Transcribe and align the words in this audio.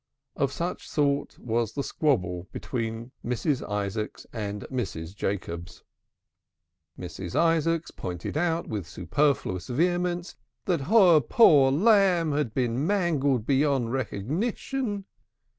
Of 0.35 0.51
such 0.51 0.89
sort 0.89 1.37
was 1.37 1.73
the 1.73 1.83
squabble 1.83 2.47
betwixt 2.51 3.11
Mrs. 3.23 3.61
Isaacs 3.69 4.25
and 4.33 4.63
Mrs. 4.71 5.15
Jacobs. 5.15 5.83
Mrs. 6.97 7.35
Isaacs 7.35 7.91
pointed 7.91 8.35
out 8.35 8.65
with 8.67 8.87
superfluous 8.87 9.67
vehemence 9.67 10.35
that 10.65 10.81
her 10.89 11.19
poor 11.21 11.71
lamb 11.71 12.31
had 12.31 12.51
been 12.55 12.83
mangled 12.87 13.45
beyond 13.45 13.93
recognition. 13.93 15.05